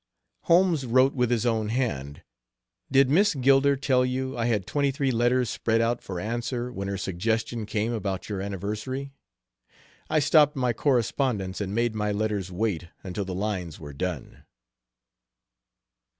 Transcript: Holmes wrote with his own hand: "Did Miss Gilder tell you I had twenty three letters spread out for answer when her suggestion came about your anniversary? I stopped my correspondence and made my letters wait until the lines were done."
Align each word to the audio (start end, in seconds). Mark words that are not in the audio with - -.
Holmes 0.45 0.83
wrote 0.87 1.13
with 1.13 1.29
his 1.29 1.45
own 1.45 1.69
hand: 1.69 2.23
"Did 2.91 3.07
Miss 3.07 3.35
Gilder 3.35 3.75
tell 3.75 4.03
you 4.03 4.35
I 4.35 4.47
had 4.47 4.65
twenty 4.65 4.89
three 4.89 5.11
letters 5.11 5.47
spread 5.47 5.79
out 5.79 6.01
for 6.01 6.19
answer 6.19 6.73
when 6.73 6.87
her 6.87 6.97
suggestion 6.97 7.67
came 7.67 7.93
about 7.93 8.27
your 8.27 8.41
anniversary? 8.41 9.13
I 10.09 10.17
stopped 10.17 10.55
my 10.55 10.73
correspondence 10.73 11.61
and 11.61 11.75
made 11.75 11.93
my 11.93 12.11
letters 12.11 12.51
wait 12.51 12.87
until 13.03 13.25
the 13.25 13.35
lines 13.35 13.79
were 13.79 13.93
done." 13.93 14.43